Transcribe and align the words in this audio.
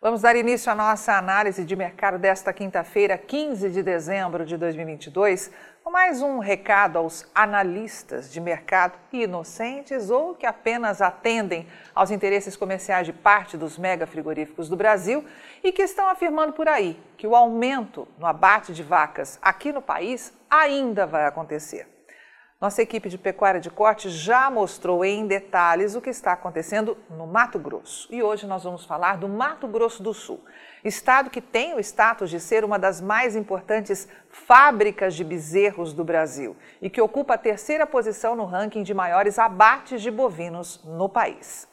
Vamos 0.00 0.22
dar 0.22 0.36
início 0.36 0.70
à 0.70 0.76
nossa 0.76 1.14
análise 1.14 1.64
de 1.64 1.74
mercado 1.74 2.20
desta 2.20 2.52
quinta-feira, 2.52 3.18
15 3.18 3.68
de 3.68 3.82
dezembro 3.82 4.46
de 4.46 4.56
2022, 4.56 5.50
com 5.82 5.90
mais 5.90 6.22
um 6.22 6.38
recado 6.38 6.98
aos 6.98 7.28
analistas 7.34 8.32
de 8.32 8.40
mercado 8.40 8.96
inocentes 9.12 10.08
ou 10.08 10.36
que 10.36 10.46
apenas 10.46 11.02
atendem 11.02 11.66
aos 11.92 12.12
interesses 12.12 12.56
comerciais 12.56 13.06
de 13.06 13.12
parte 13.12 13.56
dos 13.56 13.76
mega 13.76 14.06
frigoríficos 14.06 14.68
do 14.68 14.76
Brasil 14.76 15.24
e 15.64 15.72
que 15.72 15.82
estão 15.82 16.08
afirmando 16.08 16.52
por 16.52 16.68
aí 16.68 16.96
que 17.16 17.26
o 17.26 17.34
aumento 17.34 18.06
no 18.20 18.26
abate 18.26 18.72
de 18.72 18.84
vacas 18.84 19.36
aqui 19.42 19.72
no 19.72 19.82
país 19.82 20.32
ainda 20.48 21.08
vai 21.08 21.26
acontecer. 21.26 21.97
Nossa 22.60 22.82
equipe 22.82 23.08
de 23.08 23.16
pecuária 23.16 23.60
de 23.60 23.70
corte 23.70 24.10
já 24.10 24.50
mostrou 24.50 25.04
em 25.04 25.28
detalhes 25.28 25.94
o 25.94 26.00
que 26.00 26.10
está 26.10 26.32
acontecendo 26.32 26.98
no 27.08 27.24
Mato 27.24 27.56
Grosso. 27.56 28.08
E 28.10 28.20
hoje 28.20 28.48
nós 28.48 28.64
vamos 28.64 28.84
falar 28.84 29.16
do 29.16 29.28
Mato 29.28 29.68
Grosso 29.68 30.02
do 30.02 30.12
Sul, 30.12 30.40
estado 30.82 31.30
que 31.30 31.40
tem 31.40 31.76
o 31.76 31.78
status 31.78 32.28
de 32.28 32.40
ser 32.40 32.64
uma 32.64 32.76
das 32.76 33.00
mais 33.00 33.36
importantes 33.36 34.08
fábricas 34.28 35.14
de 35.14 35.22
bezerros 35.22 35.92
do 35.92 36.02
Brasil 36.02 36.56
e 36.82 36.90
que 36.90 37.00
ocupa 37.00 37.34
a 37.34 37.38
terceira 37.38 37.86
posição 37.86 38.34
no 38.34 38.44
ranking 38.44 38.82
de 38.82 38.92
maiores 38.92 39.38
abates 39.38 40.02
de 40.02 40.10
bovinos 40.10 40.82
no 40.84 41.08
país. 41.08 41.68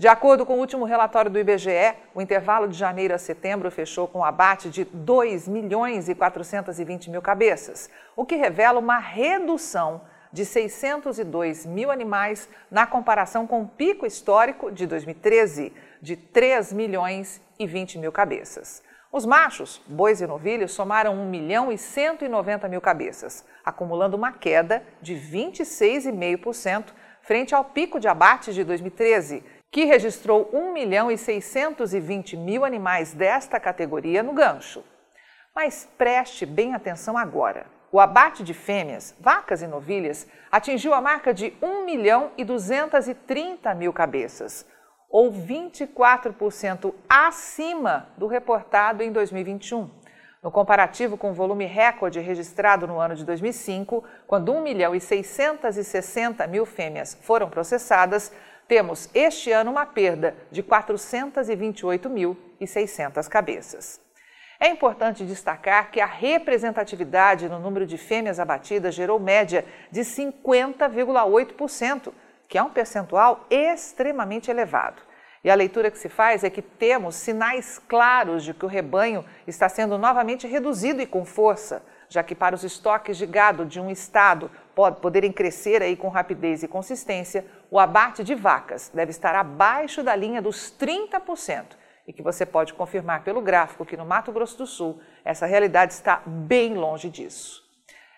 De 0.00 0.08
acordo 0.08 0.46
com 0.46 0.54
o 0.54 0.58
último 0.58 0.86
relatório 0.86 1.30
do 1.30 1.38
IBGE, 1.38 1.94
o 2.14 2.22
intervalo 2.22 2.66
de 2.66 2.74
janeiro 2.74 3.14
a 3.14 3.18
setembro 3.18 3.70
fechou 3.70 4.08
com 4.08 4.20
um 4.20 4.24
abate 4.24 4.70
de 4.70 4.82
2 4.82 5.46
milhões 5.46 6.08
e 6.08 6.14
420 6.14 7.10
mil 7.10 7.20
cabeças, 7.20 7.90
o 8.16 8.24
que 8.24 8.34
revela 8.34 8.78
uma 8.78 8.96
redução 8.96 10.00
de 10.32 10.46
602 10.46 11.66
mil 11.66 11.90
animais 11.90 12.48
na 12.70 12.86
comparação 12.86 13.46
com 13.46 13.60
o 13.60 13.68
pico 13.68 14.06
histórico 14.06 14.72
de 14.72 14.86
2013, 14.86 15.70
de 16.00 16.16
3 16.16 16.72
milhões 16.72 17.38
e 17.58 17.66
20 17.66 17.98
mil 17.98 18.10
cabeças. 18.10 18.82
Os 19.12 19.26
machos, 19.26 19.82
bois 19.86 20.22
e 20.22 20.26
novilhos, 20.26 20.72
somaram 20.72 21.14
1 21.14 21.28
milhão 21.28 21.70
e 21.70 21.76
190 21.76 22.66
mil 22.68 22.80
cabeças, 22.80 23.44
acumulando 23.62 24.16
uma 24.16 24.32
queda 24.32 24.82
de 25.02 25.14
26,5% 25.14 26.86
frente 27.20 27.54
ao 27.54 27.64
pico 27.66 28.00
de 28.00 28.08
abate 28.08 28.54
de 28.54 28.64
2013, 28.64 29.44
que 29.70 29.84
registrou 29.84 30.50
1 30.52 30.72
milhão 30.72 31.10
e 31.10 31.16
620 31.16 32.36
mil 32.36 32.64
animais 32.64 33.12
desta 33.12 33.60
categoria 33.60 34.22
no 34.22 34.32
gancho. 34.32 34.82
Mas 35.54 35.88
preste 35.96 36.44
bem 36.44 36.74
atenção 36.74 37.16
agora. 37.16 37.66
O 37.92 37.98
abate 37.98 38.42
de 38.42 38.54
fêmeas, 38.54 39.14
vacas 39.18 39.62
e 39.62 39.66
novilhas 39.66 40.26
atingiu 40.50 40.94
a 40.94 41.00
marca 41.00 41.34
de 41.34 41.52
1 41.60 41.84
milhão 41.84 42.30
e 42.36 42.44
230 42.44 43.74
mil 43.74 43.92
cabeças, 43.92 44.64
ou 45.08 45.32
24% 45.32 46.94
acima 47.08 48.08
do 48.16 48.28
reportado 48.28 49.02
em 49.02 49.10
2021. 49.10 49.90
No 50.42 50.50
comparativo 50.50 51.18
com 51.18 51.32
o 51.32 51.34
volume 51.34 51.66
recorde 51.66 52.18
registrado 52.18 52.86
no 52.86 52.98
ano 52.98 53.14
de 53.14 53.24
2005, 53.24 54.02
quando 54.26 54.52
1 54.52 54.62
milhão 54.62 54.94
e 54.94 55.00
660 55.00 56.46
mil 56.46 56.64
fêmeas 56.64 57.18
foram 57.22 57.50
processadas, 57.50 58.32
temos 58.70 59.10
este 59.12 59.50
ano 59.50 59.72
uma 59.72 59.84
perda 59.84 60.36
de 60.48 60.62
428.600 60.62 63.28
cabeças. 63.28 64.00
É 64.60 64.68
importante 64.68 65.24
destacar 65.24 65.90
que 65.90 66.00
a 66.00 66.06
representatividade 66.06 67.48
no 67.48 67.58
número 67.58 67.84
de 67.84 67.98
fêmeas 67.98 68.38
abatidas 68.38 68.94
gerou 68.94 69.18
média 69.18 69.64
de 69.90 70.02
50,8%, 70.02 72.12
que 72.46 72.56
é 72.56 72.62
um 72.62 72.70
percentual 72.70 73.44
extremamente 73.50 74.52
elevado. 74.52 75.02
E 75.42 75.50
a 75.50 75.54
leitura 75.56 75.90
que 75.90 75.98
se 75.98 76.08
faz 76.08 76.44
é 76.44 76.50
que 76.50 76.62
temos 76.62 77.16
sinais 77.16 77.80
claros 77.88 78.44
de 78.44 78.54
que 78.54 78.64
o 78.64 78.68
rebanho 78.68 79.24
está 79.48 79.68
sendo 79.68 79.98
novamente 79.98 80.46
reduzido 80.46 81.02
e 81.02 81.06
com 81.06 81.24
força, 81.24 81.82
já 82.10 82.24
que 82.24 82.34
para 82.34 82.56
os 82.56 82.64
estoques 82.64 83.16
de 83.16 83.24
gado 83.24 83.64
de 83.64 83.80
um 83.80 83.88
estado 83.88 84.50
poderem 85.00 85.32
crescer 85.32 85.80
aí 85.80 85.96
com 85.96 86.08
rapidez 86.08 86.62
e 86.62 86.68
consistência, 86.68 87.46
o 87.70 87.78
abate 87.78 88.24
de 88.24 88.34
vacas 88.34 88.90
deve 88.92 89.10
estar 89.10 89.34
abaixo 89.36 90.02
da 90.02 90.16
linha 90.16 90.42
dos 90.42 90.74
30%, 90.76 91.76
e 92.08 92.12
que 92.12 92.22
você 92.22 92.44
pode 92.44 92.74
confirmar 92.74 93.22
pelo 93.22 93.40
gráfico 93.40 93.86
que 93.86 93.96
no 93.96 94.04
Mato 94.04 94.32
Grosso 94.32 94.58
do 94.58 94.66
Sul 94.66 95.00
essa 95.24 95.46
realidade 95.46 95.92
está 95.92 96.20
bem 96.26 96.74
longe 96.74 97.08
disso. 97.08 97.62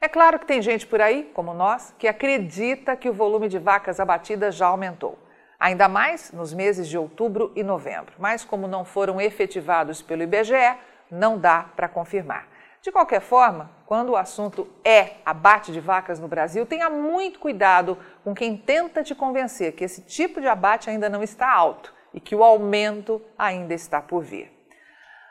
É 0.00 0.08
claro 0.08 0.38
que 0.38 0.46
tem 0.46 0.60
gente 0.60 0.86
por 0.86 1.00
aí, 1.00 1.30
como 1.32 1.54
nós, 1.54 1.94
que 1.98 2.06
acredita 2.06 2.94
que 2.94 3.08
o 3.08 3.14
volume 3.14 3.48
de 3.48 3.58
vacas 3.58 3.98
abatidas 3.98 4.54
já 4.54 4.66
aumentou. 4.66 5.18
Ainda 5.58 5.88
mais 5.88 6.30
nos 6.30 6.52
meses 6.52 6.86
de 6.86 6.98
outubro 6.98 7.52
e 7.56 7.62
novembro, 7.62 8.12
mas 8.18 8.44
como 8.44 8.68
não 8.68 8.84
foram 8.84 9.20
efetivados 9.20 10.02
pelo 10.02 10.22
IBGE, 10.22 10.76
não 11.10 11.38
dá 11.38 11.64
para 11.74 11.88
confirmar. 11.88 12.57
De 12.80 12.92
qualquer 12.92 13.20
forma, 13.20 13.70
quando 13.86 14.10
o 14.10 14.16
assunto 14.16 14.68
é 14.84 15.16
abate 15.24 15.72
de 15.72 15.80
vacas 15.80 16.20
no 16.20 16.28
Brasil, 16.28 16.64
tenha 16.64 16.88
muito 16.88 17.40
cuidado 17.40 17.98
com 18.22 18.34
quem 18.34 18.56
tenta 18.56 19.02
te 19.02 19.14
convencer 19.14 19.72
que 19.72 19.84
esse 19.84 20.02
tipo 20.02 20.40
de 20.40 20.46
abate 20.46 20.88
ainda 20.88 21.08
não 21.08 21.22
está 21.22 21.52
alto 21.52 21.92
e 22.14 22.20
que 22.20 22.34
o 22.34 22.44
aumento 22.44 23.20
ainda 23.36 23.74
está 23.74 24.00
por 24.00 24.22
vir. 24.22 24.52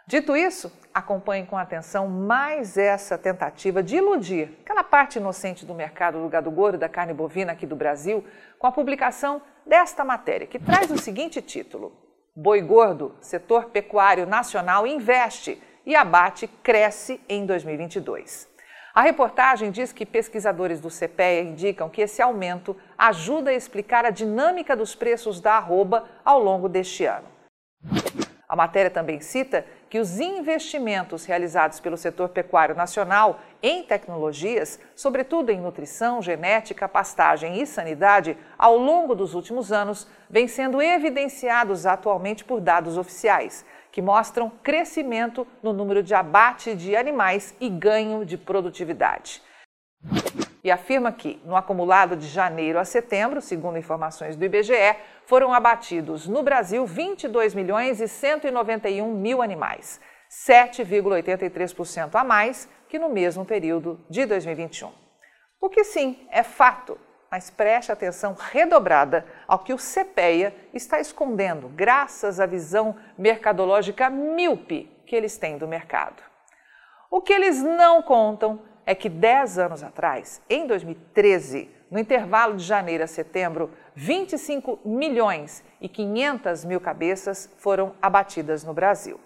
Dito 0.06 0.38
isso, 0.38 0.72
acompanhe 0.94 1.46
com 1.46 1.58
atenção 1.58 2.08
mais 2.08 2.78
essa 2.78 3.18
tentativa 3.18 3.84
de 3.84 3.98
iludir 3.98 4.58
aquela 4.62 4.84
parte 4.84 5.18
inocente 5.18 5.66
do 5.66 5.76
mercado 5.76 6.22
do 6.22 6.30
gado 6.30 6.50
gordo 6.50 6.78
da 6.78 6.88
carne 6.88 7.14
bovina 7.14 7.52
aqui 7.52 7.66
do 7.66 7.76
Brasil 7.76 8.24
com 8.58 8.68
a 8.68 8.72
publicação 8.72 9.42
desta 9.66 10.06
matéria, 10.06 10.48
que 10.48 10.58
traz 10.60 10.90
o 10.90 10.98
seguinte 10.98 11.42
título: 11.42 11.92
Boi 12.34 12.62
gordo, 12.62 13.16
setor 13.20 13.66
pecuário 13.66 14.26
nacional 14.26 14.88
investe 14.88 15.62
e 15.88 15.96
abate 15.96 16.48
cresce 16.62 17.22
em 17.30 17.46
2022. 17.46 18.46
A 18.94 19.02
reportagem 19.02 19.72
diz 19.72 19.94
que 19.94 20.06
pesquisadores 20.06 20.82
do 20.82 20.90
CPEA 20.90 21.44
indicam 21.44 21.90
que 21.90 22.02
esse 22.02 22.22
aumento 22.22 22.76
ajuda 22.98 23.52
a 23.52 23.54
explicar 23.54 24.04
a 24.04 24.10
dinâmica 24.10 24.76
dos 24.76 24.94
preços 24.94 25.40
da 25.40 25.54
arroba 25.54 26.04
ao 26.26 26.44
longo 26.44 26.68
deste 26.68 27.06
ano. 27.06 27.28
A 28.50 28.56
matéria 28.56 28.90
também 28.90 29.20
cita 29.20 29.66
que 29.90 30.00
os 30.00 30.20
investimentos 30.20 31.26
realizados 31.26 31.80
pelo 31.80 31.96
setor 31.96 32.30
pecuário 32.30 32.76
nacional 32.76 33.40
em 33.62 33.84
tecnologias, 33.84 34.80
sobretudo 34.96 35.52
em 35.52 35.60
nutrição, 35.60 36.22
genética, 36.22 36.88
pastagem 36.88 37.62
e 37.62 37.68
sanidade, 37.68 38.38
ao 38.58 38.78
longo 38.78 39.16
dos 39.16 39.34
últimos 39.34 39.72
anos, 39.72 40.08
vêm 40.30 40.48
sendo 40.48 40.82
evidenciados 40.82 41.86
atualmente 41.86 42.44
por 42.44 42.60
dados 42.60 42.98
oficiais, 42.98 43.66
que 43.98 44.02
mostram 44.04 44.52
crescimento 44.62 45.48
no 45.64 45.74
número 45.74 46.04
de 46.04 46.14
abate 46.14 46.76
de 46.76 46.96
animais 46.96 47.56
e 47.60 47.68
ganho 47.68 48.24
de 48.24 48.38
produtividade. 48.38 49.42
E 50.64 50.70
afirma 50.70 51.12
que, 51.12 51.42
no 51.44 51.56
acumulado 51.56 52.16
de 52.16 52.28
janeiro 52.28 52.78
a 52.78 52.86
setembro, 52.86 53.42
segundo 53.42 53.76
informações 53.80 54.36
do 54.36 54.46
IBGE, 54.46 54.96
foram 55.26 55.52
abatidos 55.52 56.28
no 56.28 56.44
Brasil 56.44 56.86
22 56.86 57.56
milhões 57.56 58.00
e 58.00 58.08
191 58.08 59.12
mil 59.16 59.42
animais, 59.42 60.00
7,83% 60.30 62.14
a 62.14 62.24
mais 62.24 62.70
que 62.88 63.00
no 63.00 63.10
mesmo 63.10 63.46
período 63.46 64.00
de 64.08 64.28
2021. 64.28 64.92
O 65.60 65.70
que 65.72 65.84
sim 65.84 66.28
é 66.30 66.44
fato 66.44 67.00
mas 67.32 67.50
preste 67.50 67.92
atenção 67.92 68.34
redobrada 68.34 69.26
ao 69.48 69.60
que 69.60 69.74
o 69.74 69.78
CPEA 69.78 70.56
está 70.74 71.00
escondendo, 71.00 71.68
graças 71.70 72.40
à 72.40 72.46
visão 72.46 72.96
mercadológica 73.18 74.10
míope 74.10 74.92
que 75.06 75.16
eles 75.16 75.38
têm 75.38 75.58
do 75.58 75.68
mercado. 75.68 76.22
O 77.10 77.22
que 77.22 77.34
eles 77.34 77.62
não 77.62 78.02
contam 78.02 78.62
é 78.86 78.94
que 78.96 79.10
10 79.10 79.60
anos 79.60 79.84
atrás, 79.84 80.42
em 80.50 80.68
2013, 80.68 81.70
no 81.90 82.00
intervalo 82.00 82.56
de 82.56 82.64
janeiro 82.64 83.04
a 83.04 83.08
setembro, 83.08 83.72
25 83.96 84.80
milhões 84.86 85.64
e 85.80 85.88
500 85.88 86.66
mil 86.66 86.82
cabeças 86.82 87.50
foram 87.58 87.96
abatidas 88.02 88.64
no 88.64 88.74
Brasil. 88.74 89.20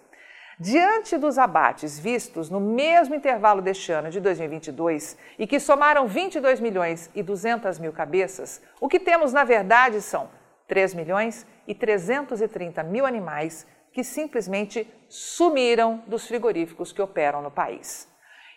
Diante 0.64 1.18
dos 1.18 1.40
abates 1.40 1.98
vistos 1.98 2.48
no 2.48 2.60
mesmo 2.60 3.16
intervalo 3.16 3.64
deste 3.64 3.92
ano 3.92 4.12
de 4.12 4.20
2022 4.20 5.18
e 5.40 5.48
que 5.48 5.60
somaram 5.60 6.08
22 6.08 6.60
milhões 6.60 7.10
e 7.16 7.24
200 7.24 7.80
mil 7.80 7.92
cabeças, 7.92 8.62
o 8.80 8.88
que 8.88 9.00
temos 9.00 9.34
na 9.34 9.44
verdade 9.44 10.00
são 10.04 10.30
3 10.68 10.94
milhões 10.94 11.48
e 11.68 11.74
330 11.74 12.84
mil 12.84 13.08
animais 13.08 13.66
que 13.92 14.04
simplesmente 14.04 14.88
sumiram 15.10 16.04
dos 16.06 16.28
frigoríficos 16.28 16.94
que 16.94 17.02
operam 17.02 17.42
no 17.42 17.50
país. 17.50 18.08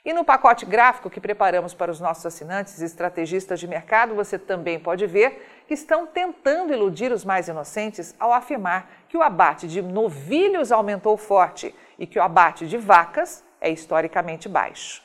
E 0.05 0.13
no 0.13 0.23
pacote 0.27 0.67
gráfico 0.67 1.09
que 1.09 1.19
preparamos 1.19 1.73
para 1.73 1.91
os 1.91 1.99
nossos 1.99 2.27
assinantes 2.27 2.83
e 2.83 2.85
estrategistas 2.85 3.59
de 3.59 3.67
mercado, 3.67 4.15
você 4.15 4.39
também 4.39 4.79
pode 4.79 5.07
ver 5.07 5.65
que 5.67 5.73
estão 5.73 6.07
tentando 6.07 6.75
iludir 6.75 7.11
os 7.11 7.25
mais 7.25 7.49
inocentes 7.49 8.15
ao 8.21 8.31
afirmar 8.31 8.91
que 9.09 9.17
o 9.17 9.23
abate 9.23 9.67
de 9.67 9.81
novilhos 9.81 10.71
aumentou 10.71 11.17
forte 11.17 11.75
e 11.99 12.07
que 12.07 12.19
o 12.19 12.23
abate 12.23 12.67
de 12.67 12.77
vacas 12.77 13.45
é 13.61 13.71
historicamente 13.71 14.49
baixo. 14.49 15.03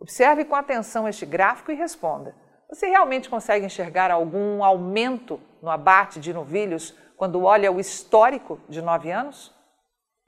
Observe 0.00 0.44
com 0.44 0.54
atenção 0.54 1.08
este 1.08 1.26
gráfico 1.26 1.72
e 1.72 1.74
responda: 1.74 2.34
você 2.68 2.86
realmente 2.86 3.28
consegue 3.28 3.66
enxergar 3.66 4.10
algum 4.10 4.62
aumento 4.62 5.40
no 5.62 5.70
abate 5.70 6.20
de 6.20 6.32
novilhos 6.32 6.96
quando 7.16 7.42
olha 7.42 7.72
o 7.72 7.80
histórico 7.80 8.60
de 8.68 8.80
nove 8.80 9.10
anos? 9.10 9.54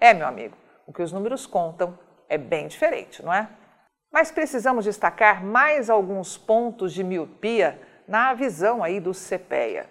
É, 0.00 0.12
meu 0.14 0.26
amigo, 0.26 0.56
o 0.86 0.92
que 0.92 1.02
os 1.02 1.12
números 1.12 1.46
contam 1.46 1.98
é 2.28 2.38
bem 2.38 2.66
diferente, 2.66 3.22
não 3.24 3.32
é? 3.32 3.48
Mas 4.12 4.32
precisamos 4.32 4.84
destacar 4.84 5.44
mais 5.44 5.88
alguns 5.88 6.36
pontos 6.36 6.92
de 6.92 7.04
miopia 7.04 7.80
na 8.08 8.34
visão 8.34 8.82
aí 8.82 8.98
do 8.98 9.12
CPEA. 9.12 9.88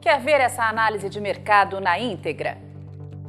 Quer 0.00 0.20
ver 0.20 0.40
essa 0.40 0.62
análise 0.64 1.08
de 1.08 1.20
mercado 1.20 1.80
na 1.80 1.98
íntegra? 1.98 2.67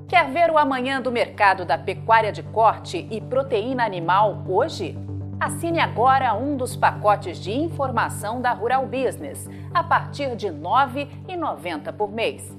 Quer 0.09 0.27
ver 0.31 0.50
o 0.50 0.57
amanhã 0.57 1.00
do 1.00 1.11
mercado 1.11 1.63
da 1.63 1.77
pecuária 1.77 2.31
de 2.31 2.41
corte 2.41 3.07
e 3.11 3.21
proteína 3.21 3.85
animal 3.85 4.44
hoje? 4.50 4.97
Assine 5.39 5.79
agora 5.79 6.33
um 6.33 6.57
dos 6.57 6.75
pacotes 6.75 7.38
de 7.38 7.51
informação 7.51 8.41
da 8.41 8.51
Rural 8.51 8.88
Business, 8.88 9.47
a 9.71 9.83
partir 9.83 10.35
de 10.35 10.47
R$ 10.47 10.56
9,90 10.56 11.94
por 11.94 12.11
mês. 12.11 12.51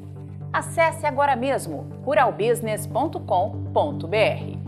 Acesse 0.52 1.05
agora 1.05 1.35
mesmo 1.35 1.88
ruralbusiness.com.br. 2.05 4.58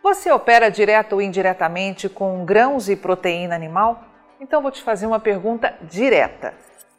Você 0.00 0.30
opera 0.30 0.70
direto 0.70 1.14
ou 1.14 1.20
indiretamente 1.20 2.08
com 2.08 2.44
grãos 2.44 2.88
e 2.88 2.94
proteína 2.94 3.56
animal? 3.56 4.04
Então 4.40 4.62
vou 4.62 4.70
te 4.70 4.80
fazer 4.80 5.08
uma 5.08 5.18
pergunta 5.18 5.74
direta. 5.82 6.54